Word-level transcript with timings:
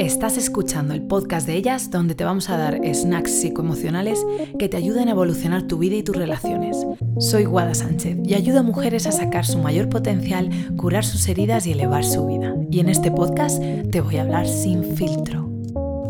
Estás 0.00 0.38
escuchando 0.38 0.94
el 0.94 1.02
podcast 1.02 1.46
de 1.46 1.56
ellas 1.56 1.90
donde 1.90 2.14
te 2.14 2.24
vamos 2.24 2.48
a 2.48 2.56
dar 2.56 2.80
snacks 2.94 3.32
psicoemocionales 3.32 4.24
que 4.58 4.66
te 4.66 4.78
ayuden 4.78 5.08
a 5.08 5.10
evolucionar 5.10 5.64
tu 5.64 5.76
vida 5.76 5.96
y 5.96 6.02
tus 6.02 6.16
relaciones. 6.16 6.86
Soy 7.18 7.44
Guada 7.44 7.74
Sánchez 7.74 8.16
y 8.24 8.32
ayudo 8.32 8.60
a 8.60 8.62
mujeres 8.62 9.06
a 9.06 9.12
sacar 9.12 9.44
su 9.44 9.58
mayor 9.58 9.90
potencial, 9.90 10.48
curar 10.78 11.04
sus 11.04 11.28
heridas 11.28 11.66
y 11.66 11.72
elevar 11.72 12.02
su 12.02 12.26
vida. 12.26 12.56
Y 12.70 12.80
en 12.80 12.88
este 12.88 13.10
podcast 13.10 13.62
te 13.90 14.00
voy 14.00 14.16
a 14.16 14.22
hablar 14.22 14.48
sin 14.48 14.96
filtro. 14.96 15.50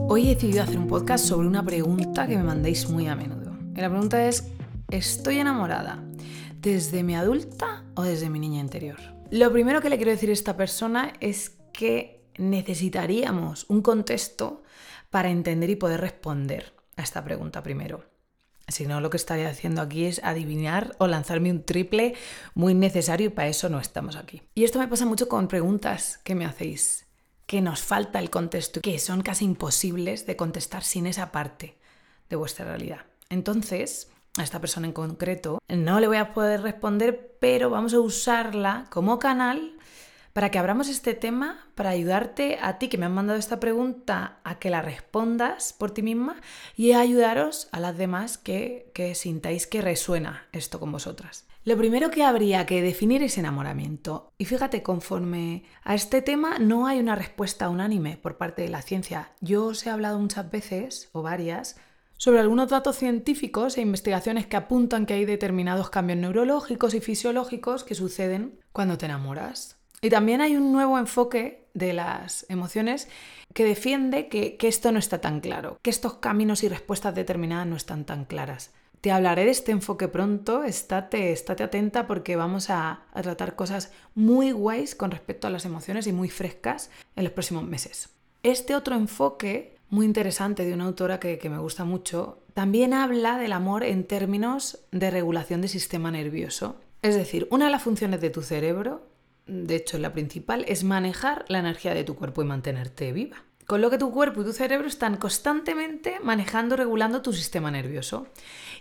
Hoy 0.09 0.29
he 0.29 0.35
decidido 0.37 0.63
hacer 0.63 0.79
un 0.79 0.87
podcast 0.87 1.25
sobre 1.25 1.49
una 1.49 1.65
pregunta 1.65 2.29
que 2.29 2.37
me 2.37 2.45
mandéis 2.45 2.89
muy 2.89 3.09
a 3.09 3.17
menudo. 3.17 3.59
Y 3.75 3.81
la 3.81 3.91
pregunta 3.91 4.25
es, 4.25 4.53
¿estoy 4.93 5.39
enamorada 5.39 6.01
desde 6.61 7.03
mi 7.03 7.17
adulta 7.17 7.83
o 7.97 8.05
desde 8.05 8.31
mi 8.31 8.39
niña 8.39 8.61
interior? 8.61 8.99
Lo 9.33 9.51
primero 9.51 9.81
que 9.81 9.91
le 9.91 9.97
quiero 9.97 10.13
decir 10.13 10.31
a 10.31 10.35
esta 10.35 10.57
persona 10.57 11.13
es 11.19 11.57
que 11.73 12.20
necesitaríamos 12.39 13.67
un 13.69 13.83
contexto 13.83 14.63
para 15.11 15.31
entender 15.31 15.71
y 15.71 15.77
poder 15.77 16.01
responder 16.01 16.75
a 16.97 17.03
esta 17.03 17.25
pregunta 17.25 17.63
primero. 17.63 18.05
Si 18.69 18.87
no, 18.87 19.01
lo 19.01 19.11
que 19.11 19.17
estaría 19.17 19.49
haciendo 19.49 19.83
aquí 19.83 20.05
es 20.05 20.21
adivinar 20.23 20.95
o 20.99 21.09
lanzarme 21.09 21.51
un 21.51 21.65
triple 21.65 22.15
muy 22.55 22.75
necesario 22.75 23.27
y 23.27 23.31
para 23.31 23.49
eso 23.49 23.69
no 23.69 23.81
estamos 23.81 24.17
aquí. 24.17 24.43
Y 24.55 24.65
esto 24.65 24.79
me 24.79 24.87
pasa 24.87 25.07
mucho 25.07 25.29
con 25.29 25.49
preguntas 25.49 26.21
que 26.23 26.37
me 26.37 26.45
hacéis, 26.45 27.07
que 27.47 27.61
nos 27.61 27.81
falta 27.81 28.21
el 28.21 28.31
contexto 28.31 28.79
y 28.79 28.83
que 28.83 28.99
son 29.01 29.23
casi 29.23 29.45
imposibles 29.45 30.25
de 30.27 30.37
contestar 30.37 30.85
sin 30.85 31.07
esa 31.07 31.33
parte 31.33 31.79
de 32.29 32.37
vuestra 32.37 32.65
realidad. 32.65 33.07
Entonces, 33.29 34.09
a 34.39 34.45
esta 34.45 34.61
persona 34.61 34.87
en 34.87 34.93
concreto 34.93 35.59
no 35.69 35.99
le 35.99 36.07
voy 36.07 36.19
a 36.19 36.33
poder 36.33 36.63
responder, 36.63 37.37
pero 37.41 37.71
vamos 37.71 37.93
a 37.93 38.01
usarla 38.01 38.87
como 38.91 39.19
canal 39.19 39.77
para 40.33 40.51
que 40.51 40.59
abramos 40.59 40.89
este 40.89 41.15
tema, 41.15 41.69
para 41.75 41.91
ayudarte 41.91 42.59
a 42.63 42.79
ti 42.79 42.89
que 42.89 42.99
me 42.99 43.07
han 43.07 43.15
mandado 43.15 43.39
esta 43.39 43.61
pregunta 43.61 44.39
a 44.45 44.59
que 44.59 44.71
la 44.71 44.83
respondas 44.83 45.73
por 45.73 45.91
ti 45.91 46.03
misma 46.03 46.41
y 46.77 46.93
a 46.93 47.01
ayudaros 47.01 47.69
a 47.73 47.81
las 47.81 47.97
demás 47.97 48.39
que, 48.39 48.91
que 48.95 49.15
sintáis 49.15 49.67
que 49.67 49.81
resuena 49.81 50.49
esto 50.53 50.79
con 50.79 50.93
vosotras. 50.93 51.47
Lo 51.63 51.77
primero 51.77 52.11
que 52.11 52.25
habría 52.25 52.65
que 52.65 52.81
definir 52.81 53.23
es 53.23 53.37
enamoramiento. 53.37 54.33
Y 54.39 54.47
fíjate, 54.47 54.83
conforme 54.83 55.65
a 55.83 55.95
este 55.95 56.23
tema 56.23 56.59
no 56.59 56.87
hay 56.87 57.01
una 57.01 57.17
respuesta 57.17 57.69
unánime 57.69 58.17
por 58.17 58.39
parte 58.39 58.63
de 58.63 58.71
la 58.71 58.81
ciencia. 58.81 59.33
Yo 59.41 59.67
os 59.67 59.85
he 59.87 59.91
hablado 59.91 60.19
muchas 60.19 60.51
veces, 60.51 61.11
o 61.13 61.21
varias, 61.21 61.77
sobre 62.17 62.41
algunos 62.41 62.69
datos 62.69 62.97
científicos 62.97 63.77
e 63.77 63.83
investigaciones 63.83 64.47
que 64.47 64.57
apuntan 64.57 65.05
que 65.05 65.15
hay 65.15 65.27
determinados 65.27 65.91
cambios 65.91 66.19
neurológicos 66.19 66.95
y 66.95 67.01
fisiológicos 67.01 67.85
que 67.85 67.95
suceden 67.95 68.59
cuando 68.73 68.97
te 68.97 69.07
enamoras. 69.07 69.80
Y 70.03 70.09
también 70.09 70.41
hay 70.41 70.57
un 70.57 70.73
nuevo 70.73 70.99
enfoque 70.99 71.67
de 71.75 71.93
las 71.93 72.47
emociones 72.49 73.09
que 73.53 73.65
defiende 73.65 74.29
que, 74.29 74.57
esto 74.63 74.93
no 74.93 74.99
está 74.99 75.21
tan 75.21 75.41
claro, 75.41 75.79
que 75.83 75.91
estos 75.91 76.15
caminos 76.15 76.63
y 76.63 76.69
respuestas 76.69 77.15
determinadas 77.15 77.67
no 77.67 77.77
están 77.77 78.05
tan 78.05 78.25
claras. 78.25 78.71
Te 79.03 79.13
hablaré 79.13 79.45
de 79.45 79.51
este 79.51 79.73
enfoque 79.73 80.09
pronto, 80.09 80.65
estate, 80.65 81.33
estate 81.33 81.65
atenta 81.65 82.07
porque 82.07 82.37
vamos 82.37 82.71
a, 82.71 83.03
tratar 83.15 83.57
cosas 83.57 83.93
muy 84.15 84.53
guays 84.53 84.95
con 84.95 85.11
respecto 85.11 85.47
a 85.47 85.51
las 85.51 85.65
emociones 85.65 86.07
y 86.07 86.13
muy 86.13 86.31
frescas 86.31 86.91
en 87.17 87.25
los 87.25 87.33
próximos 87.33 87.65
meses. 87.65 88.09
Este 88.43 88.75
otro 88.75 88.95
enfoque, 88.95 89.77
muy 89.91 90.07
interesante 90.07 90.65
de 90.65 90.73
una 90.73 90.85
autora 90.85 91.21
que, 91.21 91.39
que 91.39 91.51
me 91.51 91.59
gusta 91.59 91.85
mucho, 91.85 92.43
también 92.55 92.95
habla 92.95 93.37
del 93.39 93.53
amor 93.53 93.85
en 93.85 94.05
términos 94.05 94.81
de 94.93 95.11
regulación 95.11 95.61
del 95.61 95.71
sistema 95.71 96.11
nervioso. 96.11 96.77
Es 97.03 97.15
decir, 97.15 97.49
una 97.51 97.67
de 97.67 97.71
las 97.71 97.83
funciones 97.83 98.21
de 98.21 98.31
tu 98.31 98.43
cerebro 98.43 99.10
de 99.51 99.77
hecho 99.77 99.99
la 99.99 100.13
principal, 100.13 100.65
es 100.69 100.85
manejar 100.85 101.45
la 101.49 101.59
energía 101.59 101.95
de 101.95 102.05
tu 102.05 102.17
cuerpo 102.17 102.43
y 102.43 102.47
mantenerte 102.47 103.13
viva. 103.13 103.45
Con 103.67 103.81
lo 103.81 103.91
que 103.91 103.99
tu 103.99 104.11
cuerpo 104.11 104.43
y 104.43 104.45
tu 104.45 104.53
cerebro 104.53 104.89
están 104.89 105.17
constantemente 105.17 106.19
manejando, 106.21 106.77
regulando 106.77 107.23
tu 107.23 107.33
sistema 107.33 107.71
nervioso. 107.71 108.27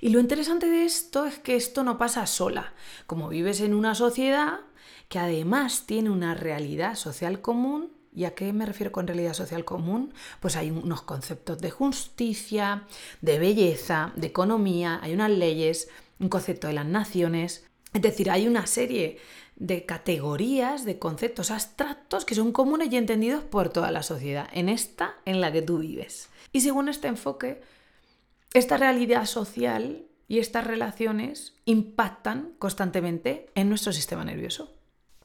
Y 0.02 0.10
lo 0.10 0.20
interesante 0.20 0.68
de 0.68 0.86
esto 0.86 1.26
es 1.26 1.38
que 1.38 1.56
esto 1.56 1.84
no 1.84 1.98
pasa 1.98 2.26
sola. 2.26 2.74
Como 3.06 3.30
vives 3.30 3.62
en 3.62 3.76
una 3.76 3.94
sociedad 3.94 4.62
que 5.08 5.20
además 5.20 5.86
tiene 5.86 6.10
una 6.10 6.34
realidad 6.34 6.96
social 6.96 7.42
común, 7.42 7.92
¿Y 8.12 8.26
a 8.26 8.34
qué 8.34 8.52
me 8.54 8.66
refiero 8.66 8.92
con 8.92 9.06
realidad 9.06 9.34
social 9.34 9.66
común? 9.66 10.14
Pues 10.40 10.56
hay 10.56 10.72
unos 10.72 11.04
conceptos 11.04 11.60
de 11.60 11.70
justicia, 11.70 12.88
de 13.22 13.38
belleza, 13.38 14.14
de 14.16 14.28
economía, 14.28 15.00
hay 15.04 15.14
unas 15.14 15.30
leyes, 15.30 15.90
un 16.20 16.28
concepto 16.28 16.68
de 16.68 16.74
las 16.74 16.88
naciones. 16.88 17.66
Es 17.94 18.02
decir, 18.02 18.32
hay 18.32 18.48
una 18.48 18.66
serie 18.66 19.20
de 19.60 19.86
categorías, 19.86 20.86
de 20.86 20.98
conceptos 20.98 21.52
abstractos 21.52 22.26
que 22.26 22.34
son 22.34 22.52
comunes 22.52 22.92
y 22.92 22.98
entendidos 22.98 23.44
por 23.44 23.70
toda 23.70 23.92
la 23.92 24.04
sociedad, 24.04 24.50
en 24.54 24.70
esta 24.70 25.16
en 25.26 25.42
la 25.42 25.52
que 25.52 25.62
tú 25.62 25.80
vives. 25.80 26.30
Y 26.52 26.62
según 26.62 26.90
este 26.90 27.08
enfoque, 27.08 27.62
esta 28.54 28.78
realidad 28.78 29.26
social 29.26 30.06
y 30.28 30.40
estas 30.40 30.66
relaciones 30.66 31.56
impactan 31.66 32.54
constantemente 32.58 33.50
en 33.54 33.70
nuestro 33.70 33.92
sistema 33.94 34.24
nervioso. 34.24 34.74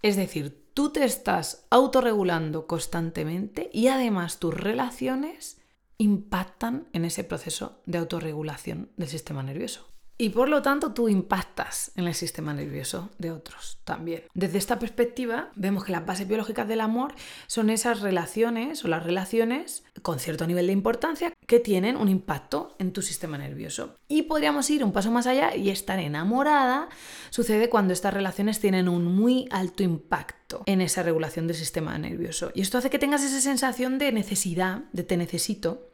Es 0.03 0.17
decir, 0.17 0.67
tú 0.75 0.91
te 0.91 1.05
estás 1.05 1.67
autorregulando 1.71 2.67
constantemente 2.67 3.71
y 3.73 3.89
además 3.89 4.39
tus 4.39 4.53
relaciones 4.53 5.59
impactan 5.97 6.89
en 6.93 7.05
ese 7.05 7.25
proceso 7.25 7.81
de 7.87 7.99
autorregulación 7.99 8.91
del 8.97 9.09
sistema 9.09 9.43
nervioso. 9.43 9.94
Y 10.17 10.29
por 10.29 10.49
lo 10.49 10.63
tanto 10.63 10.93
tú 10.93 11.09
impactas 11.09 11.91
en 11.97 12.07
el 12.07 12.15
sistema 12.15 12.55
nervioso 12.55 13.11
de 13.19 13.33
otros 13.33 13.79
también. 13.83 14.23
Desde 14.33 14.59
esta 14.59 14.79
perspectiva 14.79 15.51
vemos 15.57 15.85
que 15.85 15.91
las 15.91 16.07
bases 16.07 16.29
biológicas 16.29 16.69
del 16.69 16.81
amor 16.81 17.15
son 17.49 17.69
esas 17.69 18.01
relaciones 18.01 18.85
o 18.85 18.89
las 18.89 19.03
relaciones 19.03 19.83
con 20.03 20.21
cierto 20.21 20.47
nivel 20.47 20.69
de 20.69 20.73
importancia 20.73 21.33
que 21.47 21.59
tienen 21.59 21.97
un 21.97 22.09
impacto 22.09 22.77
en 22.79 22.93
tu 22.93 23.03
sistema 23.03 23.39
nervioso. 23.39 23.97
Y 24.07 24.23
podríamos 24.23 24.71
ir 24.71 24.85
un 24.85 24.93
paso 24.93 25.11
más 25.11 25.27
allá 25.27 25.57
y 25.57 25.71
estar 25.71 25.99
enamorada 25.99 26.89
sucede 27.31 27.69
cuando 27.69 27.93
estas 27.93 28.15
relaciones 28.15 28.61
tienen 28.61 28.89
un 28.89 29.05
muy 29.07 29.49
alto 29.51 29.83
impacto 29.83 30.63
en 30.67 30.81
esa 30.81 31.03
regulación 31.03 31.49
del 31.49 31.57
sistema 31.57 31.99
nervioso. 31.99 32.53
Y 32.55 32.61
esto 32.61 32.79
hace 32.79 32.91
que 32.91 33.01
tengas 33.01 33.25
esa 33.25 33.41
sensación 33.41 33.99
de 33.99 34.13
necesidad, 34.13 34.85
de 34.93 35.03
te 35.03 35.17
necesito, 35.17 35.89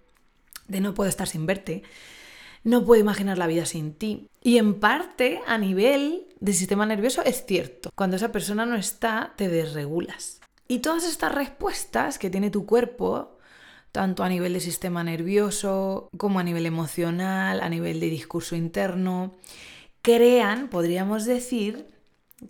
de 0.69 0.80
no 0.82 0.92
puedo 0.92 1.09
estar 1.09 1.26
sin 1.26 1.47
verte 1.47 1.82
no 2.62 2.84
puedo 2.84 3.00
imaginar 3.00 3.38
la 3.38 3.47
vida 3.47 3.66
sin 3.66 3.94
ti. 3.94 4.28
Y 4.43 4.59
en 4.59 4.81
parte, 4.81 5.41
a 5.47 5.59
nivel 5.59 6.26
de 6.41 6.53
sistema 6.53 6.87
nervioso, 6.87 7.22
es 7.22 7.44
cierto. 7.47 7.91
Cuando 7.94 8.16
esa 8.16 8.32
persona 8.32 8.66
no 8.66 8.76
está, 8.76 9.34
te 9.37 9.48
desregulas. 9.48 10.41
Y 10.69 10.78
todas 10.78 11.04
estas 11.04 11.34
respuestas 11.34 12.19
que 12.19 12.31
tiene 12.31 12.50
tu 12.50 12.66
cuerpo, 12.66 13.38
tanto 13.93 14.22
a 14.22 14.28
nivel 14.28 14.53
de 14.53 14.60
sistema 14.60 15.03
nervioso 15.03 16.09
como 16.16 16.38
a 16.38 16.44
nivel 16.44 16.66
emocional, 16.66 17.60
a 17.60 17.69
nivel 17.69 17.98
de 18.00 18.06
discurso 18.06 18.56
interno, 18.56 19.34
crean, 20.03 20.69
podríamos 20.69 21.25
decir, 21.25 21.88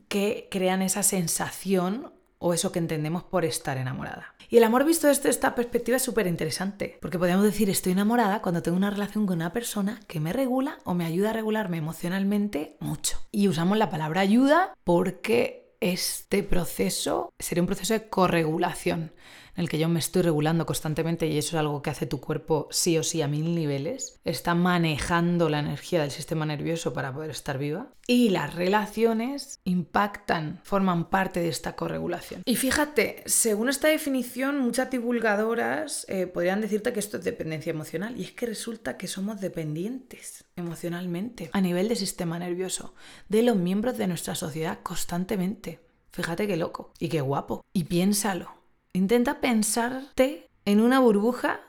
que 0.08 0.48
crean 0.50 0.82
esa 0.82 1.02
sensación 1.02 2.12
o 2.40 2.54
eso 2.54 2.72
que 2.72 2.80
entendemos 2.80 3.22
por 3.22 3.44
estar 3.44 3.76
enamorada. 3.76 4.34
Y 4.48 4.56
el 4.56 4.64
amor 4.64 4.84
visto 4.84 5.06
desde 5.06 5.28
esta 5.28 5.54
perspectiva 5.54 5.98
es 5.98 6.02
súper 6.02 6.26
interesante, 6.26 6.98
porque 7.00 7.18
podemos 7.18 7.44
decir 7.44 7.70
estoy 7.70 7.92
enamorada 7.92 8.42
cuando 8.42 8.62
tengo 8.62 8.76
una 8.76 8.90
relación 8.90 9.26
con 9.26 9.36
una 9.36 9.52
persona 9.52 10.00
que 10.08 10.18
me 10.18 10.32
regula 10.32 10.78
o 10.84 10.94
me 10.94 11.04
ayuda 11.04 11.30
a 11.30 11.34
regularme 11.34 11.76
emocionalmente 11.76 12.76
mucho. 12.80 13.18
Y 13.30 13.46
usamos 13.46 13.78
la 13.78 13.90
palabra 13.90 14.22
ayuda 14.22 14.74
porque 14.82 15.76
este 15.80 16.42
proceso 16.42 17.32
sería 17.38 17.62
un 17.62 17.66
proceso 17.66 17.94
de 17.94 18.08
corregulación 18.08 19.12
en 19.56 19.62
el 19.62 19.68
que 19.68 19.78
yo 19.78 19.88
me 19.88 19.98
estoy 19.98 20.22
regulando 20.22 20.66
constantemente 20.66 21.26
y 21.26 21.38
eso 21.38 21.56
es 21.56 21.60
algo 21.60 21.82
que 21.82 21.90
hace 21.90 22.06
tu 22.06 22.20
cuerpo 22.20 22.68
sí 22.70 22.98
o 22.98 23.02
sí 23.02 23.22
a 23.22 23.28
mil 23.28 23.54
niveles, 23.54 24.20
está 24.24 24.54
manejando 24.54 25.48
la 25.48 25.58
energía 25.58 26.00
del 26.00 26.10
sistema 26.10 26.46
nervioso 26.46 26.92
para 26.92 27.12
poder 27.12 27.30
estar 27.30 27.58
viva 27.58 27.88
y 28.06 28.30
las 28.30 28.54
relaciones 28.54 29.60
impactan, 29.64 30.60
forman 30.64 31.10
parte 31.10 31.40
de 31.40 31.48
esta 31.48 31.76
corregulación. 31.76 32.42
Y 32.44 32.56
fíjate, 32.56 33.22
según 33.26 33.68
esta 33.68 33.88
definición, 33.88 34.58
muchas 34.58 34.90
divulgadoras 34.90 36.06
eh, 36.08 36.26
podrían 36.26 36.60
decirte 36.60 36.92
que 36.92 37.00
esto 37.00 37.18
es 37.18 37.24
dependencia 37.24 37.70
emocional 37.70 38.18
y 38.18 38.24
es 38.24 38.32
que 38.32 38.46
resulta 38.46 38.96
que 38.96 39.06
somos 39.06 39.40
dependientes 39.40 40.44
emocionalmente 40.56 41.50
a 41.52 41.60
nivel 41.60 41.88
del 41.88 41.96
sistema 41.96 42.38
nervioso 42.38 42.94
de 43.28 43.42
los 43.42 43.56
miembros 43.56 43.96
de 43.96 44.06
nuestra 44.06 44.34
sociedad 44.34 44.80
constantemente. 44.82 45.80
Fíjate 46.10 46.46
qué 46.46 46.56
loco 46.56 46.92
y 46.98 47.08
qué 47.08 47.20
guapo. 47.20 47.64
Y 47.72 47.84
piénsalo. 47.84 48.59
Intenta 48.92 49.40
pensarte 49.40 50.48
en 50.64 50.80
una 50.80 50.98
burbuja 50.98 51.60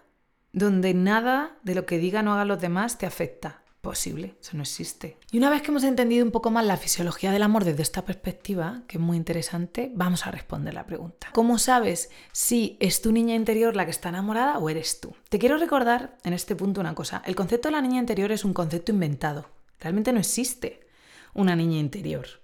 donde 0.54 0.96
nada 0.96 1.56
de 1.62 1.76
lo 1.76 1.86
que 1.86 2.00
digan 2.00 2.28
o 2.28 2.34
hagan 2.34 2.48
los 2.48 2.60
demás 2.60 2.98
te 2.98 3.06
afecta. 3.06 3.62
Posible, 3.82 4.36
eso 4.40 4.58
no 4.58 4.64
existe. 4.64 5.18
Y 5.32 5.40
una 5.40 5.50
vez 5.50 5.62
que 5.62 5.70
hemos 5.70 5.84
entendido 5.84 6.24
un 6.24 6.32
poco 6.32 6.52
más 6.52 6.66
la 6.66 6.78
fisiología 6.78 7.32
del 7.32 7.42
amor 7.42 7.64
desde 7.64 7.82
esta 7.82 8.06
perspectiva, 8.06 8.84
que 8.88 8.98
es 8.98 9.02
muy 9.02 9.18
interesante, 9.18 9.92
vamos 9.96 10.28
a 10.28 10.32
responder 10.32 10.74
la 10.74 10.86
pregunta. 10.86 11.30
¿Cómo 11.34 11.58
sabes 11.58 12.12
si 12.32 12.78
es 12.80 13.02
tu 13.02 13.12
niña 13.12 13.34
interior 13.34 13.76
la 13.76 13.86
que 13.86 13.92
está 13.92 14.10
enamorada 14.10 14.60
o 14.60 14.70
eres 14.70 15.00
tú? 15.00 15.16
Te 15.30 15.40
quiero 15.40 15.58
recordar 15.58 16.18
en 16.24 16.34
este 16.34 16.56
punto 16.56 16.82
una 16.82 16.94
cosa. 16.94 17.24
El 17.26 17.36
concepto 17.36 17.70
de 17.70 17.74
la 17.74 17.82
niña 17.82 18.00
interior 18.00 18.32
es 18.32 18.46
un 18.46 18.54
concepto 18.54 18.92
inventado. 18.92 19.50
Realmente 19.80 20.12
no 20.12 20.20
existe 20.20 20.88
una 21.34 21.56
niña 21.56 21.80
interior. 21.80 22.41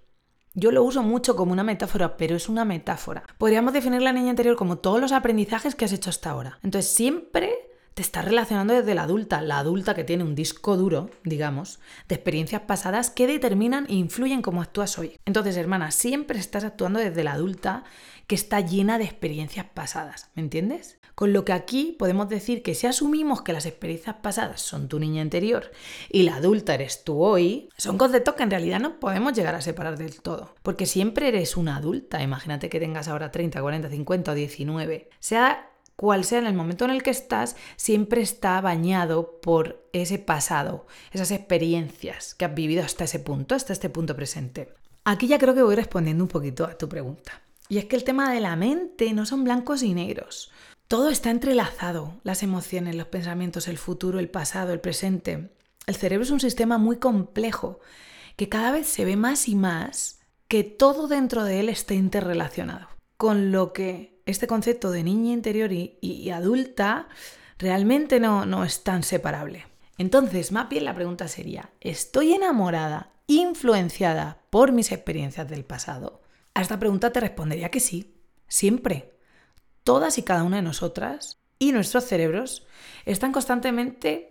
Yo 0.54 0.72
lo 0.72 0.82
uso 0.82 1.02
mucho 1.02 1.36
como 1.36 1.52
una 1.52 1.62
metáfora, 1.64 2.16
pero 2.16 2.36
es 2.36 2.48
una 2.48 2.64
metáfora. 2.64 3.24
Podríamos 3.38 3.72
definir 3.72 4.02
la 4.02 4.12
niña 4.12 4.30
interior 4.30 4.56
como 4.56 4.78
todos 4.78 5.00
los 5.00 5.12
aprendizajes 5.12 5.74
que 5.74 5.84
has 5.84 5.92
hecho 5.92 6.10
hasta 6.10 6.30
ahora. 6.30 6.58
Entonces 6.62 6.90
siempre 6.90 7.67
te 7.98 8.02
estás 8.02 8.24
relacionando 8.24 8.74
desde 8.74 8.94
la 8.94 9.02
adulta, 9.02 9.42
la 9.42 9.58
adulta 9.58 9.92
que 9.92 10.04
tiene 10.04 10.22
un 10.22 10.36
disco 10.36 10.76
duro, 10.76 11.10
digamos, 11.24 11.80
de 12.06 12.14
experiencias 12.14 12.62
pasadas 12.62 13.10
que 13.10 13.26
determinan 13.26 13.86
e 13.88 13.94
influyen 13.94 14.40
cómo 14.40 14.62
actúas 14.62 15.00
hoy. 15.00 15.18
Entonces, 15.24 15.56
hermana, 15.56 15.90
siempre 15.90 16.38
estás 16.38 16.62
actuando 16.62 17.00
desde 17.00 17.24
la 17.24 17.32
adulta 17.32 17.82
que 18.28 18.36
está 18.36 18.60
llena 18.60 18.98
de 18.98 19.04
experiencias 19.04 19.66
pasadas, 19.74 20.30
¿me 20.36 20.42
entiendes? 20.42 21.00
Con 21.16 21.32
lo 21.32 21.44
que 21.44 21.52
aquí 21.52 21.96
podemos 21.98 22.28
decir 22.28 22.62
que 22.62 22.76
si 22.76 22.86
asumimos 22.86 23.42
que 23.42 23.52
las 23.52 23.66
experiencias 23.66 24.14
pasadas 24.22 24.60
son 24.60 24.86
tu 24.86 25.00
niña 25.00 25.20
interior 25.20 25.72
y 26.08 26.22
la 26.22 26.36
adulta 26.36 26.74
eres 26.74 27.02
tú 27.02 27.24
hoy, 27.24 27.68
son 27.76 27.98
conceptos 27.98 28.36
que 28.36 28.44
en 28.44 28.52
realidad 28.52 28.78
no 28.78 29.00
podemos 29.00 29.32
llegar 29.32 29.56
a 29.56 29.60
separar 29.60 29.98
del 29.98 30.20
todo, 30.20 30.54
porque 30.62 30.86
siempre 30.86 31.26
eres 31.26 31.56
una 31.56 31.74
adulta, 31.74 32.22
imagínate 32.22 32.68
que 32.68 32.78
tengas 32.78 33.08
ahora 33.08 33.32
30, 33.32 33.60
40, 33.60 33.90
50 33.90 34.30
o 34.30 34.34
19, 34.36 35.10
sea 35.18 35.67
cual 35.98 36.24
sea 36.24 36.38
en 36.38 36.46
el 36.46 36.54
momento 36.54 36.84
en 36.84 36.92
el 36.92 37.02
que 37.02 37.10
estás, 37.10 37.56
siempre 37.76 38.22
está 38.22 38.60
bañado 38.60 39.40
por 39.40 39.84
ese 39.92 40.20
pasado, 40.20 40.86
esas 41.10 41.32
experiencias 41.32 42.36
que 42.36 42.44
has 42.44 42.54
vivido 42.54 42.84
hasta 42.84 43.02
ese 43.02 43.18
punto, 43.18 43.56
hasta 43.56 43.72
este 43.72 43.90
punto 43.90 44.14
presente. 44.14 44.72
Aquí 45.02 45.26
ya 45.26 45.40
creo 45.40 45.56
que 45.56 45.62
voy 45.62 45.74
respondiendo 45.74 46.22
un 46.22 46.28
poquito 46.28 46.66
a 46.66 46.78
tu 46.78 46.88
pregunta. 46.88 47.42
Y 47.68 47.78
es 47.78 47.86
que 47.86 47.96
el 47.96 48.04
tema 48.04 48.32
de 48.32 48.38
la 48.38 48.54
mente 48.54 49.12
no 49.12 49.26
son 49.26 49.42
blancos 49.42 49.82
y 49.82 49.92
negros. 49.92 50.52
Todo 50.86 51.08
está 51.10 51.30
entrelazado, 51.30 52.14
las 52.22 52.44
emociones, 52.44 52.94
los 52.94 53.08
pensamientos, 53.08 53.66
el 53.66 53.76
futuro, 53.76 54.20
el 54.20 54.30
pasado, 54.30 54.72
el 54.72 54.80
presente. 54.80 55.50
El 55.88 55.96
cerebro 55.96 56.22
es 56.22 56.30
un 56.30 56.38
sistema 56.38 56.78
muy 56.78 56.98
complejo 56.98 57.80
que 58.36 58.48
cada 58.48 58.70
vez 58.70 58.86
se 58.86 59.04
ve 59.04 59.16
más 59.16 59.48
y 59.48 59.56
más 59.56 60.20
que 60.46 60.62
todo 60.62 61.08
dentro 61.08 61.42
de 61.42 61.58
él 61.58 61.68
está 61.68 61.94
interrelacionado. 61.94 62.86
Con 63.16 63.50
lo 63.50 63.72
que 63.72 64.17
este 64.28 64.46
concepto 64.46 64.90
de 64.90 65.02
niña 65.02 65.32
interior 65.32 65.72
y, 65.72 66.30
adulta 66.30 67.08
realmente 67.58 68.20
no, 68.20 68.44
no 68.46 68.62
es 68.62 68.84
tan 68.84 69.02
separable. 69.02 69.66
Entonces, 69.96 70.52
más 70.52 70.68
la 70.70 70.94
pregunta 70.94 71.28
sería, 71.28 71.70
¿estoy 71.80 72.34
enamorada, 72.34 73.10
influenciada 73.26 74.38
por 74.50 74.72
mis 74.72 74.92
experiencias 74.92 75.48
del 75.48 75.64
pasado? 75.64 76.22
A 76.54 76.60
esta 76.60 76.78
pregunta 76.78 77.10
te 77.10 77.20
respondería 77.20 77.70
que 77.70 77.80
sí, 77.80 78.14
siempre. 78.46 79.14
Todas 79.82 80.18
y 80.18 80.22
cada 80.22 80.44
una 80.44 80.56
de 80.56 80.62
nosotras 80.62 81.38
y 81.58 81.72
nuestros 81.72 82.04
cerebros 82.04 82.66
están 83.06 83.32
constantemente 83.32 84.30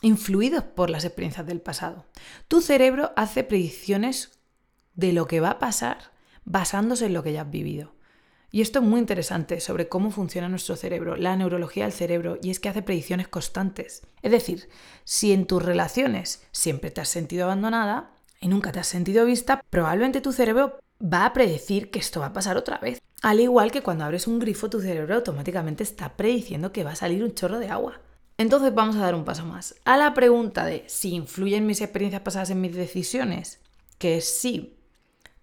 influidos 0.00 0.62
por 0.62 0.90
las 0.90 1.04
experiencias 1.04 1.46
del 1.46 1.60
pasado. 1.60 2.06
Tu 2.46 2.60
cerebro 2.60 3.12
hace 3.16 3.42
predicciones 3.42 4.38
de 4.94 5.12
lo 5.12 5.26
que 5.26 5.40
va 5.40 5.50
a 5.50 5.58
pasar 5.58 6.12
basándose 6.44 7.06
en 7.06 7.14
lo 7.14 7.22
que 7.22 7.32
ya 7.32 7.42
has 7.42 7.50
vivido. 7.50 7.94
Y 8.54 8.60
esto 8.60 8.78
es 8.78 8.84
muy 8.84 9.00
interesante 9.00 9.58
sobre 9.58 9.88
cómo 9.88 10.12
funciona 10.12 10.48
nuestro 10.48 10.76
cerebro, 10.76 11.16
la 11.16 11.34
neurología 11.34 11.86
del 11.86 11.92
cerebro, 11.92 12.38
y 12.40 12.50
es 12.50 12.60
que 12.60 12.68
hace 12.68 12.82
predicciones 12.82 13.26
constantes. 13.26 14.02
Es 14.22 14.30
decir, 14.30 14.68
si 15.02 15.32
en 15.32 15.46
tus 15.46 15.60
relaciones 15.60 16.46
siempre 16.52 16.92
te 16.92 17.00
has 17.00 17.08
sentido 17.08 17.46
abandonada 17.46 18.12
y 18.40 18.46
nunca 18.46 18.70
te 18.70 18.78
has 18.78 18.86
sentido 18.86 19.26
vista, 19.26 19.60
probablemente 19.70 20.20
tu 20.20 20.30
cerebro 20.30 20.78
va 21.02 21.26
a 21.26 21.32
predecir 21.32 21.90
que 21.90 21.98
esto 21.98 22.20
va 22.20 22.26
a 22.26 22.32
pasar 22.32 22.56
otra 22.56 22.78
vez. 22.78 23.02
Al 23.22 23.40
igual 23.40 23.72
que 23.72 23.82
cuando 23.82 24.04
abres 24.04 24.28
un 24.28 24.38
grifo, 24.38 24.70
tu 24.70 24.80
cerebro 24.80 25.16
automáticamente 25.16 25.82
está 25.82 26.16
prediciendo 26.16 26.70
que 26.70 26.84
va 26.84 26.92
a 26.92 26.94
salir 26.94 27.24
un 27.24 27.34
chorro 27.34 27.58
de 27.58 27.70
agua. 27.70 28.02
Entonces 28.38 28.72
vamos 28.72 28.94
a 28.94 29.00
dar 29.00 29.16
un 29.16 29.24
paso 29.24 29.44
más. 29.44 29.74
A 29.84 29.96
la 29.96 30.14
pregunta 30.14 30.64
de 30.64 30.84
si 30.86 31.14
influyen 31.14 31.66
mis 31.66 31.80
experiencias 31.80 32.22
pasadas 32.22 32.50
en 32.50 32.60
mis 32.60 32.76
decisiones, 32.76 33.58
que 33.98 34.18
es 34.18 34.26
sí, 34.26 34.76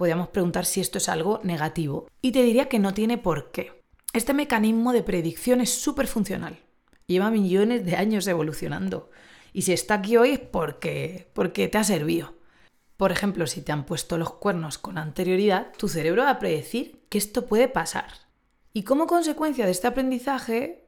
podríamos 0.01 0.29
preguntar 0.29 0.65
si 0.65 0.81
esto 0.81 0.97
es 0.97 1.07
algo 1.09 1.41
negativo. 1.43 2.07
Y 2.23 2.31
te 2.31 2.41
diría 2.41 2.67
que 2.67 2.79
no 2.79 2.91
tiene 2.91 3.19
por 3.19 3.51
qué. 3.51 3.83
Este 4.13 4.33
mecanismo 4.33 4.93
de 4.93 5.03
predicción 5.03 5.61
es 5.61 5.69
súper 5.79 6.07
funcional. 6.07 6.57
Lleva 7.05 7.29
millones 7.29 7.85
de 7.85 7.97
años 7.97 8.25
evolucionando. 8.25 9.11
Y 9.53 9.61
si 9.61 9.73
está 9.73 9.93
aquí 9.93 10.17
hoy 10.17 10.31
es 10.31 10.39
porque, 10.39 11.29
porque 11.35 11.67
te 11.67 11.77
ha 11.77 11.83
servido. 11.83 12.33
Por 12.97 13.11
ejemplo, 13.11 13.45
si 13.45 13.61
te 13.61 13.73
han 13.73 13.85
puesto 13.85 14.17
los 14.17 14.33
cuernos 14.33 14.79
con 14.79 14.97
anterioridad, 14.97 15.71
tu 15.77 15.87
cerebro 15.87 16.23
va 16.23 16.31
a 16.31 16.39
predecir 16.39 17.05
que 17.07 17.19
esto 17.19 17.45
puede 17.45 17.67
pasar. 17.67 18.07
Y 18.73 18.81
como 18.81 19.05
consecuencia 19.05 19.65
de 19.65 19.71
este 19.71 19.85
aprendizaje, 19.85 20.87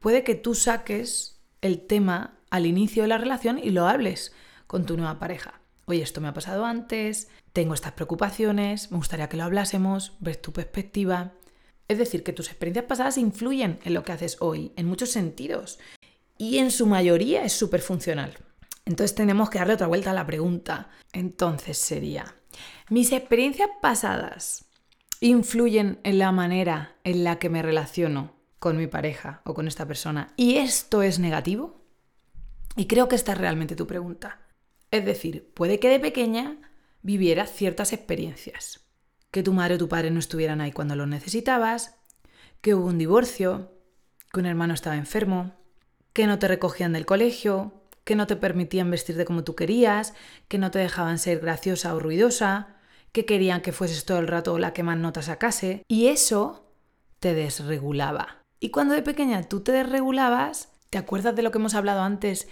puede 0.00 0.22
que 0.22 0.34
tú 0.34 0.54
saques 0.54 1.40
el 1.62 1.86
tema 1.86 2.36
al 2.50 2.66
inicio 2.66 3.04
de 3.04 3.08
la 3.08 3.16
relación 3.16 3.58
y 3.58 3.70
lo 3.70 3.88
hables 3.88 4.34
con 4.66 4.84
tu 4.84 4.98
nueva 4.98 5.18
pareja 5.18 5.59
oye, 5.86 6.02
esto 6.02 6.20
me 6.20 6.28
ha 6.28 6.34
pasado 6.34 6.64
antes, 6.64 7.28
tengo 7.52 7.74
estas 7.74 7.92
preocupaciones, 7.92 8.90
me 8.90 8.98
gustaría 8.98 9.28
que 9.28 9.36
lo 9.36 9.44
hablásemos, 9.44 10.16
ves 10.20 10.40
tu 10.40 10.52
perspectiva. 10.52 11.32
Es 11.88 11.98
decir, 11.98 12.22
que 12.22 12.32
tus 12.32 12.48
experiencias 12.48 12.86
pasadas 12.86 13.18
influyen 13.18 13.80
en 13.84 13.94
lo 13.94 14.04
que 14.04 14.12
haces 14.12 14.36
hoy, 14.40 14.72
en 14.76 14.86
muchos 14.86 15.10
sentidos, 15.10 15.80
y 16.38 16.58
en 16.58 16.70
su 16.70 16.86
mayoría 16.86 17.42
es 17.44 17.52
súper 17.52 17.80
funcional. 17.80 18.38
Entonces 18.86 19.14
tenemos 19.14 19.50
que 19.50 19.58
darle 19.58 19.74
otra 19.74 19.88
vuelta 19.88 20.10
a 20.10 20.14
la 20.14 20.26
pregunta. 20.26 20.88
Entonces 21.12 21.78
sería, 21.78 22.34
¿mis 22.88 23.12
experiencias 23.12 23.68
pasadas 23.82 24.64
influyen 25.20 26.00
en 26.02 26.18
la 26.18 26.32
manera 26.32 26.96
en 27.04 27.24
la 27.24 27.38
que 27.38 27.50
me 27.50 27.62
relaciono 27.62 28.34
con 28.58 28.76
mi 28.76 28.86
pareja 28.86 29.42
o 29.44 29.54
con 29.54 29.68
esta 29.68 29.86
persona? 29.86 30.32
¿Y 30.36 30.56
esto 30.56 31.02
es 31.02 31.18
negativo? 31.18 31.84
Y 32.76 32.86
creo 32.86 33.08
que 33.08 33.16
esta 33.16 33.32
es 33.32 33.38
realmente 33.38 33.76
tu 33.76 33.86
pregunta. 33.86 34.40
Es 34.90 35.04
decir, 35.04 35.52
puede 35.54 35.78
que 35.78 35.88
de 35.88 36.00
pequeña 36.00 36.58
vivieras 37.02 37.52
ciertas 37.52 37.92
experiencias. 37.92 38.80
Que 39.30 39.42
tu 39.42 39.52
madre 39.52 39.76
o 39.76 39.78
tu 39.78 39.88
padre 39.88 40.10
no 40.10 40.18
estuvieran 40.18 40.60
ahí 40.60 40.72
cuando 40.72 40.96
lo 40.96 41.06
necesitabas, 41.06 42.00
que 42.60 42.74
hubo 42.74 42.86
un 42.86 42.98
divorcio, 42.98 43.72
que 44.32 44.40
un 44.40 44.46
hermano 44.46 44.74
estaba 44.74 44.96
enfermo, 44.96 45.54
que 46.12 46.26
no 46.26 46.38
te 46.38 46.48
recogían 46.48 46.92
del 46.92 47.06
colegio, 47.06 47.72
que 48.04 48.16
no 48.16 48.26
te 48.26 48.36
permitían 48.36 48.90
vestirte 48.90 49.24
como 49.24 49.44
tú 49.44 49.54
querías, 49.54 50.14
que 50.48 50.58
no 50.58 50.70
te 50.70 50.80
dejaban 50.80 51.18
ser 51.18 51.38
graciosa 51.40 51.94
o 51.94 52.00
ruidosa, 52.00 52.76
que 53.12 53.24
querían 53.24 53.60
que 53.60 53.72
fueses 53.72 54.04
todo 54.04 54.18
el 54.18 54.28
rato 54.28 54.58
la 54.58 54.72
que 54.72 54.82
más 54.82 54.98
notas 54.98 55.26
sacase, 55.26 55.84
y 55.88 56.08
eso 56.08 56.72
te 57.20 57.34
desregulaba. 57.34 58.42
Y 58.58 58.70
cuando 58.70 58.94
de 58.94 59.02
pequeña 59.02 59.42
tú 59.44 59.60
te 59.60 59.72
desregulabas, 59.72 60.72
¿te 60.90 60.98
acuerdas 60.98 61.36
de 61.36 61.42
lo 61.42 61.50
que 61.50 61.58
hemos 61.58 61.74
hablado 61.74 62.02
antes? 62.02 62.48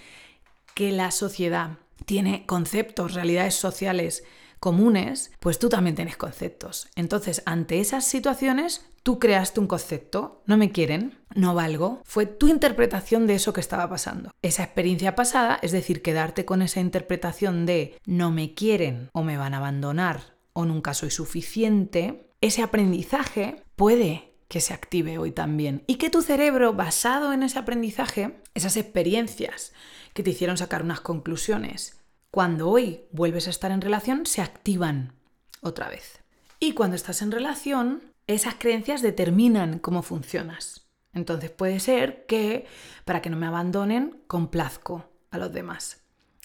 Que 0.75 0.93
la 0.93 1.11
sociedad 1.11 1.79
tiene 2.07 2.47
conceptos, 2.47 3.15
realidades 3.15 3.55
sociales 3.55 4.25
comunes, 4.61 5.33
pues 5.41 5.59
tú 5.59 5.69
también 5.69 5.97
tienes 5.97 6.17
conceptos. 6.17 6.89
Entonces, 6.97 7.43
ante 7.47 7.81
esas 7.81 8.05
situaciones, 8.05 8.87
tú 9.03 9.19
creaste 9.19 9.61
un 9.61 9.67
concepto, 9.67 10.43
no 10.47 10.57
me 10.57 10.71
quieren, 10.73 11.19
no 11.35 11.55
valgo, 11.55 12.03
fue 12.05 12.27
tu 12.27 12.49
interpretación 12.49 13.27
de 13.27 13.35
eso 13.35 13.53
que 13.53 13.61
estaba 13.61 13.89
pasando. 13.89 14.33
Esa 14.43 14.65
experiencia 14.65 15.15
pasada, 15.15 15.59
es 15.63 15.73
decir, 15.73 16.03
quedarte 16.03 16.45
con 16.45 16.63
esa 16.63 16.81
interpretación 16.81 17.67
de 17.67 17.97
no 18.05 18.31
me 18.31 18.55
quieren 18.55 19.11
o 19.13 19.23
me 19.23 19.37
van 19.37 19.55
a 19.55 19.59
abandonar 19.59 20.37
o 20.53 20.65
nunca 20.65 20.95
soy 20.95 21.11
suficiente, 21.11 22.33
ese 22.41 22.63
aprendizaje 22.63 23.63
puede 23.77 24.35
que 24.49 24.61
se 24.61 24.73
active 24.75 25.19
hoy 25.19 25.31
también 25.31 25.85
y 25.87 25.97
que 25.97 26.11
tu 26.11 26.23
cerebro, 26.23 26.73
basado 26.73 27.33
en 27.33 27.43
ese 27.43 27.59
aprendizaje, 27.59 28.41
esas 28.55 28.77
experiencias 28.77 29.73
que 30.19 30.25
te 30.25 30.31
hicieron 30.31 30.57
sacar 30.57 30.83
unas 30.83 31.01
conclusiones, 31.01 32.01
cuando 32.33 32.69
hoy 32.69 33.05
vuelves 33.13 33.47
a 33.47 33.51
estar 33.51 33.71
en 33.71 33.81
relación, 33.81 34.27
se 34.27 34.43
activan 34.43 35.13
otra 35.61 35.89
vez. 35.89 36.25
Y 36.59 36.73
cuando 36.73 36.97
estás 36.97 37.23
en 37.23 37.31
relación, 37.31 38.03
esas 38.27 38.57
creencias 38.57 39.01
determinan 39.01 39.79
cómo 39.79 40.03
funcionas. 40.03 40.89
Entonces 41.13 41.53
puede 41.53 41.79
ser 41.79 42.27
que, 42.27 42.67
para 43.05 43.23
que 43.23 43.31
no 43.31 43.37
me 43.37 43.47
abandonen, 43.47 44.21
complazco 44.27 45.09
a 45.31 45.39
los 45.39 45.53
demás. 45.53 46.03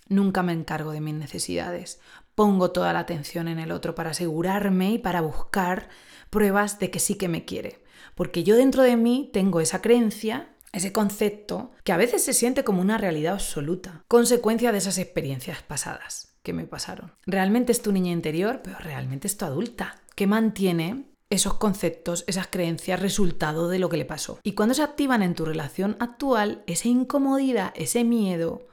Nunca 0.07 0.43
me 0.43 0.53
encargo 0.53 0.91
de 0.91 1.01
mis 1.01 1.15
necesidades. 1.15 1.99
Pongo 2.35 2.69
toda 2.69 2.93
la 2.93 2.99
atención 2.99 3.47
en 3.47 3.57
el 3.57 3.71
otro 3.71 3.95
para 3.95 4.11
asegurarme 4.11 4.91
y 4.91 4.97
para 4.99 5.21
buscar 5.21 5.89
pruebas 6.29 6.77
de 6.77 6.91
que 6.91 6.99
sí 6.99 7.15
que 7.15 7.27
me 7.27 7.43
quiere. 7.43 7.83
Porque 8.13 8.43
yo 8.43 8.55
dentro 8.55 8.83
de 8.83 8.97
mí 8.97 9.31
tengo 9.33 9.61
esa 9.61 9.81
creencia 9.81 10.52
ese 10.73 10.91
concepto 10.91 11.71
que 11.83 11.93
a 11.93 11.97
veces 11.97 12.25
se 12.25 12.33
siente 12.33 12.63
como 12.63 12.81
una 12.81 12.97
realidad 12.97 13.33
absoluta, 13.33 14.03
consecuencia 14.07 14.71
de 14.71 14.79
esas 14.79 14.97
experiencias 14.97 15.61
pasadas 15.61 16.35
que 16.41 16.51
me 16.51 16.65
pasaron. 16.65 17.13
Realmente 17.25 17.71
es 17.71 17.81
tu 17.81 17.93
niña 17.93 18.11
interior, 18.11 18.61
pero 18.63 18.77
realmente 18.79 19.27
es 19.27 19.37
tu 19.37 19.45
adulta, 19.45 20.01
que 20.15 20.27
mantiene 20.27 21.05
esos 21.29 21.55
conceptos, 21.55 22.25
esas 22.27 22.47
creencias, 22.47 22.99
resultado 22.99 23.69
de 23.69 23.79
lo 23.79 23.89
que 23.89 23.97
le 23.97 24.05
pasó. 24.05 24.39
Y 24.43 24.53
cuando 24.53 24.75
se 24.75 24.83
activan 24.83 25.23
en 25.23 25.35
tu 25.35 25.45
relación 25.45 25.95
actual, 25.99 26.63
esa 26.67 26.89
incomodidad, 26.89 27.71
ese 27.75 28.03
miedo, 28.03 28.67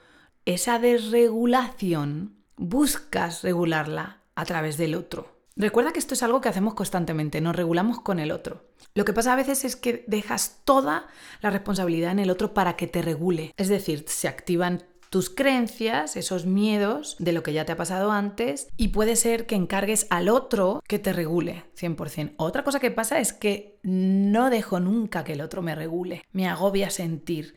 esa 0.44 0.78
desregulación, 0.78 2.36
buscas 2.56 3.42
regularla 3.42 4.20
a 4.34 4.44
través 4.44 4.76
del 4.76 4.94
otro. 4.94 5.39
Recuerda 5.60 5.92
que 5.92 5.98
esto 5.98 6.14
es 6.14 6.22
algo 6.22 6.40
que 6.40 6.48
hacemos 6.48 6.72
constantemente, 6.72 7.42
nos 7.42 7.54
regulamos 7.54 8.00
con 8.00 8.18
el 8.18 8.32
otro. 8.32 8.64
Lo 8.94 9.04
que 9.04 9.12
pasa 9.12 9.34
a 9.34 9.36
veces 9.36 9.66
es 9.66 9.76
que 9.76 10.04
dejas 10.06 10.62
toda 10.64 11.06
la 11.42 11.50
responsabilidad 11.50 12.12
en 12.12 12.18
el 12.18 12.30
otro 12.30 12.54
para 12.54 12.76
que 12.76 12.86
te 12.86 13.02
regule. 13.02 13.52
Es 13.58 13.68
decir, 13.68 14.06
se 14.08 14.26
activan 14.26 14.84
tus 15.10 15.28
creencias, 15.28 16.16
esos 16.16 16.46
miedos 16.46 17.16
de 17.18 17.32
lo 17.32 17.42
que 17.42 17.52
ya 17.52 17.66
te 17.66 17.72
ha 17.72 17.76
pasado 17.76 18.10
antes 18.10 18.68
y 18.78 18.88
puede 18.88 19.16
ser 19.16 19.44
que 19.44 19.54
encargues 19.54 20.06
al 20.08 20.30
otro 20.30 20.82
que 20.88 20.98
te 20.98 21.12
regule 21.12 21.64
100%. 21.78 22.36
Otra 22.38 22.64
cosa 22.64 22.80
que 22.80 22.90
pasa 22.90 23.18
es 23.18 23.34
que 23.34 23.78
no 23.82 24.48
dejo 24.48 24.80
nunca 24.80 25.24
que 25.24 25.34
el 25.34 25.42
otro 25.42 25.60
me 25.60 25.74
regule, 25.74 26.24
me 26.32 26.48
agobia 26.48 26.88
sentir 26.88 27.54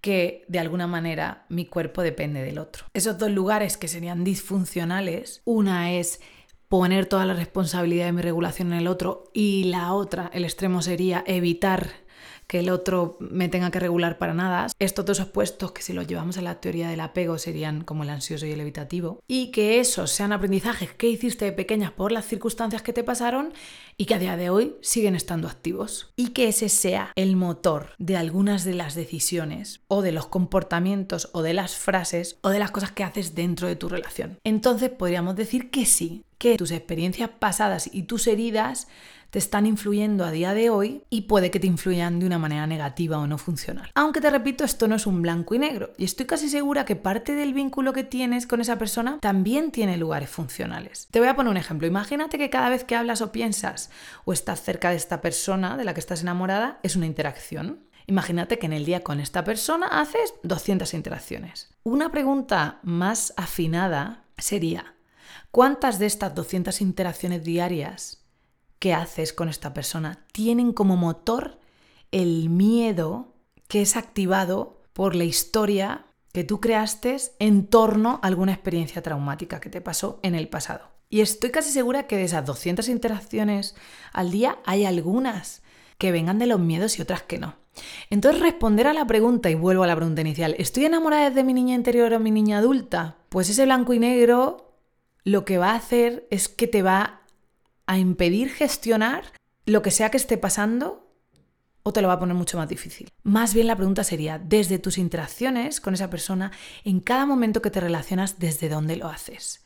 que 0.00 0.44
de 0.48 0.58
alguna 0.58 0.86
manera 0.86 1.46
mi 1.48 1.66
cuerpo 1.66 2.02
depende 2.02 2.42
del 2.42 2.58
otro. 2.58 2.86
Esos 2.92 3.18
dos 3.18 3.30
lugares 3.30 3.76
que 3.76 3.88
serían 3.88 4.24
disfuncionales, 4.24 5.42
una 5.44 5.92
es 5.92 6.20
poner 6.68 7.06
toda 7.06 7.26
la 7.26 7.34
responsabilidad 7.34 8.06
de 8.06 8.12
mi 8.12 8.22
regulación 8.22 8.72
en 8.72 8.78
el 8.78 8.88
otro 8.88 9.24
y 9.32 9.64
la 9.64 9.92
otra, 9.92 10.30
el 10.32 10.44
extremo 10.44 10.82
sería 10.82 11.22
evitar 11.26 12.05
que 12.46 12.60
el 12.60 12.70
otro 12.70 13.16
me 13.20 13.48
tenga 13.48 13.70
que 13.70 13.80
regular 13.80 14.18
para 14.18 14.34
nada. 14.34 14.68
Estos 14.78 15.04
dos 15.04 15.20
opuestos 15.20 15.72
que 15.72 15.82
si 15.82 15.92
los 15.92 16.06
llevamos 16.06 16.38
a 16.38 16.42
la 16.42 16.60
teoría 16.60 16.88
del 16.88 17.00
apego 17.00 17.38
serían 17.38 17.82
como 17.82 18.04
el 18.04 18.10
ansioso 18.10 18.46
y 18.46 18.52
el 18.52 18.60
evitativo. 18.60 19.20
Y 19.26 19.50
que 19.50 19.80
esos 19.80 20.10
sean 20.10 20.32
aprendizajes 20.32 20.92
que 20.92 21.08
hiciste 21.08 21.44
de 21.44 21.52
pequeñas 21.52 21.92
por 21.92 22.12
las 22.12 22.26
circunstancias 22.26 22.82
que 22.82 22.92
te 22.92 23.04
pasaron 23.04 23.52
y 23.96 24.04
que 24.04 24.14
a 24.14 24.18
día 24.18 24.36
de 24.36 24.50
hoy 24.50 24.76
siguen 24.80 25.14
estando 25.14 25.48
activos. 25.48 26.12
Y 26.16 26.28
que 26.28 26.48
ese 26.48 26.68
sea 26.68 27.12
el 27.16 27.36
motor 27.36 27.90
de 27.98 28.16
algunas 28.16 28.64
de 28.64 28.74
las 28.74 28.94
decisiones 28.94 29.80
o 29.88 30.02
de 30.02 30.12
los 30.12 30.26
comportamientos 30.26 31.30
o 31.32 31.42
de 31.42 31.54
las 31.54 31.76
frases 31.76 32.38
o 32.42 32.50
de 32.50 32.58
las 32.58 32.70
cosas 32.70 32.92
que 32.92 33.04
haces 33.04 33.34
dentro 33.34 33.68
de 33.68 33.76
tu 33.76 33.88
relación. 33.88 34.38
Entonces 34.44 34.90
podríamos 34.90 35.36
decir 35.36 35.70
que 35.70 35.86
sí, 35.86 36.24
que 36.38 36.56
tus 36.56 36.70
experiencias 36.70 37.30
pasadas 37.38 37.88
y 37.92 38.02
tus 38.02 38.26
heridas 38.26 38.88
te 39.30 39.38
están 39.38 39.66
influyendo 39.66 40.24
a 40.24 40.30
día 40.30 40.54
de 40.54 40.70
hoy 40.70 41.02
y 41.10 41.22
puede 41.22 41.50
que 41.50 41.60
te 41.60 41.66
influyan 41.66 42.18
de 42.18 42.26
una 42.26 42.38
manera 42.38 42.66
negativa 42.66 43.18
o 43.18 43.26
no 43.26 43.38
funcional. 43.38 43.90
Aunque 43.94 44.20
te 44.20 44.30
repito, 44.30 44.64
esto 44.64 44.88
no 44.88 44.96
es 44.96 45.06
un 45.06 45.22
blanco 45.22 45.54
y 45.54 45.58
negro 45.58 45.92
y 45.98 46.04
estoy 46.04 46.26
casi 46.26 46.48
segura 46.48 46.84
que 46.84 46.96
parte 46.96 47.34
del 47.34 47.54
vínculo 47.54 47.92
que 47.92 48.04
tienes 48.04 48.46
con 48.46 48.60
esa 48.60 48.78
persona 48.78 49.18
también 49.20 49.70
tiene 49.70 49.96
lugares 49.96 50.30
funcionales. 50.30 51.08
Te 51.10 51.18
voy 51.18 51.28
a 51.28 51.36
poner 51.36 51.50
un 51.50 51.56
ejemplo. 51.56 51.86
Imagínate 51.86 52.38
que 52.38 52.50
cada 52.50 52.68
vez 52.68 52.84
que 52.84 52.96
hablas 52.96 53.20
o 53.22 53.32
piensas 53.32 53.90
o 54.24 54.32
estás 54.32 54.62
cerca 54.62 54.90
de 54.90 54.96
esta 54.96 55.20
persona 55.20 55.76
de 55.76 55.84
la 55.84 55.94
que 55.94 56.00
estás 56.00 56.22
enamorada 56.22 56.78
es 56.82 56.96
una 56.96 57.06
interacción. 57.06 57.80
Imagínate 58.06 58.58
que 58.58 58.66
en 58.66 58.72
el 58.72 58.84
día 58.84 59.02
con 59.02 59.18
esta 59.20 59.42
persona 59.42 59.88
haces 59.88 60.34
200 60.44 60.94
interacciones. 60.94 61.70
Una 61.82 62.10
pregunta 62.10 62.78
más 62.82 63.34
afinada 63.36 64.24
sería, 64.38 64.94
¿cuántas 65.50 65.98
de 65.98 66.06
estas 66.06 66.34
200 66.34 66.80
interacciones 66.80 67.42
diarias 67.42 68.25
que 68.78 68.94
haces 68.94 69.32
con 69.32 69.48
esta 69.48 69.74
persona 69.74 70.26
tienen 70.32 70.72
como 70.72 70.96
motor 70.96 71.58
el 72.12 72.48
miedo 72.50 73.34
que 73.68 73.82
es 73.82 73.96
activado 73.96 74.82
por 74.92 75.14
la 75.14 75.24
historia 75.24 76.06
que 76.32 76.44
tú 76.44 76.60
creaste 76.60 77.16
en 77.38 77.66
torno 77.66 78.20
a 78.22 78.26
alguna 78.26 78.52
experiencia 78.52 79.02
traumática 79.02 79.60
que 79.60 79.70
te 79.70 79.80
pasó 79.80 80.20
en 80.22 80.34
el 80.34 80.48
pasado. 80.48 80.90
Y 81.08 81.20
estoy 81.20 81.50
casi 81.50 81.70
segura 81.70 82.06
que 82.06 82.16
de 82.16 82.24
esas 82.24 82.44
200 82.44 82.88
interacciones 82.88 83.74
al 84.12 84.30
día 84.30 84.58
hay 84.64 84.84
algunas 84.84 85.62
que 85.98 86.12
vengan 86.12 86.38
de 86.38 86.46
los 86.46 86.60
miedos 86.60 86.98
y 86.98 87.02
otras 87.02 87.22
que 87.22 87.38
no. 87.38 87.56
Entonces 88.10 88.42
responder 88.42 88.86
a 88.86 88.92
la 88.92 89.06
pregunta, 89.06 89.50
y 89.50 89.54
vuelvo 89.54 89.84
a 89.84 89.86
la 89.86 89.96
pregunta 89.96 90.20
inicial, 90.20 90.54
¿estoy 90.58 90.86
enamorada 90.86 91.30
de 91.30 91.44
mi 91.44 91.54
niña 91.54 91.74
interior 91.74 92.12
o 92.12 92.20
mi 92.20 92.30
niña 92.30 92.58
adulta? 92.58 93.16
Pues 93.28 93.48
ese 93.48 93.64
blanco 93.64 93.92
y 93.92 93.98
negro 93.98 94.74
lo 95.24 95.44
que 95.44 95.58
va 95.58 95.72
a 95.72 95.76
hacer 95.76 96.26
es 96.30 96.48
que 96.48 96.66
te 96.66 96.82
va 96.82 97.22
a 97.86 97.98
impedir 97.98 98.50
gestionar 98.50 99.24
lo 99.64 99.82
que 99.82 99.90
sea 99.90 100.10
que 100.10 100.16
esté 100.16 100.38
pasando 100.38 101.06
o 101.82 101.92
te 101.92 102.02
lo 102.02 102.08
va 102.08 102.14
a 102.14 102.18
poner 102.18 102.34
mucho 102.34 102.58
más 102.58 102.68
difícil. 102.68 103.12
Más 103.22 103.54
bien 103.54 103.68
la 103.68 103.76
pregunta 103.76 104.02
sería, 104.02 104.40
desde 104.40 104.80
tus 104.80 104.98
interacciones 104.98 105.80
con 105.80 105.94
esa 105.94 106.10
persona, 106.10 106.50
en 106.84 106.98
cada 106.98 107.26
momento 107.26 107.62
que 107.62 107.70
te 107.70 107.80
relacionas, 107.80 108.40
¿desde 108.40 108.68
dónde 108.68 108.96
lo 108.96 109.06
haces? 109.06 109.64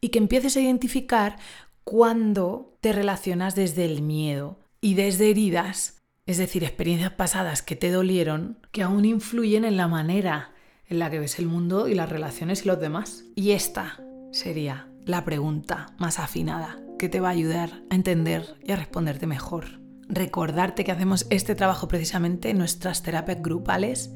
Y 0.00 0.08
que 0.08 0.18
empieces 0.18 0.56
a 0.56 0.60
identificar 0.60 1.36
cuándo 1.84 2.78
te 2.80 2.94
relacionas 2.94 3.54
desde 3.54 3.84
el 3.84 4.00
miedo 4.00 4.58
y 4.80 4.94
desde 4.94 5.28
heridas, 5.28 5.98
es 6.24 6.38
decir, 6.38 6.64
experiencias 6.64 7.12
pasadas 7.12 7.60
que 7.60 7.76
te 7.76 7.90
dolieron, 7.90 8.66
que 8.72 8.82
aún 8.82 9.04
influyen 9.04 9.66
en 9.66 9.76
la 9.76 9.86
manera 9.86 10.54
en 10.86 10.98
la 10.98 11.10
que 11.10 11.20
ves 11.20 11.38
el 11.38 11.46
mundo 11.46 11.88
y 11.88 11.94
las 11.94 12.08
relaciones 12.08 12.64
y 12.64 12.68
los 12.68 12.80
demás. 12.80 13.24
Y 13.36 13.50
esta 13.50 14.00
sería 14.32 14.89
la 15.04 15.24
pregunta 15.24 15.94
más 15.98 16.18
afinada 16.18 16.78
que 16.98 17.08
te 17.08 17.20
va 17.20 17.28
a 17.28 17.32
ayudar 17.32 17.82
a 17.88 17.94
entender 17.94 18.56
y 18.62 18.72
a 18.72 18.76
responderte 18.76 19.26
mejor. 19.26 19.80
Recordarte 20.08 20.84
que 20.84 20.92
hacemos 20.92 21.26
este 21.30 21.54
trabajo 21.54 21.88
precisamente 21.88 22.50
en 22.50 22.58
nuestras 22.58 23.02
terapias 23.02 23.40
grupales, 23.40 24.12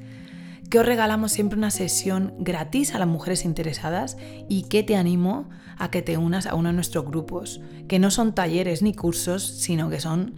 que 0.69 0.79
os 0.79 0.87
regalamos 0.87 1.33
siempre 1.33 1.57
una 1.57 1.71
sesión 1.71 2.35
gratis 2.39 2.95
a 2.95 2.99
las 2.99 3.09
mujeres 3.09 3.45
interesadas 3.45 4.19
y 4.49 4.65
que 4.65 4.83
te 4.83 4.97
animo 4.97 5.49
a 5.79 5.91
que 5.91 6.03
te 6.03 6.19
unas 6.19 6.47
a 6.47 6.55
uno 6.55 6.69
de 6.69 6.75
nuestros 6.75 7.07
grupos, 7.07 7.63
que 7.89 7.99
no 7.99 8.11
son 8.11 8.35
talleres 8.35 8.83
ni 8.83 8.93
cursos, 8.93 9.43
sino 9.43 9.89
que 9.89 10.01
son 10.01 10.35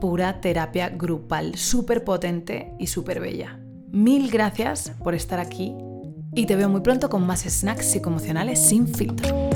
pura 0.00 0.40
terapia 0.40 0.88
grupal, 0.88 1.56
súper 1.56 2.04
potente 2.04 2.72
y 2.78 2.86
súper 2.86 3.20
bella. 3.20 3.60
Mil 3.90 4.30
gracias 4.30 4.92
por 5.02 5.14
estar 5.14 5.40
aquí 5.40 5.74
y 6.34 6.46
te 6.46 6.56
veo 6.56 6.68
muy 6.68 6.80
pronto 6.80 7.10
con 7.10 7.26
más 7.26 7.42
snacks 7.42 7.90
psicoemocionales 7.90 8.58
sin 8.58 8.86
filtro. 8.88 9.49